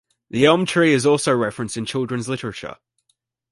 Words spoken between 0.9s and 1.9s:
is also referenced in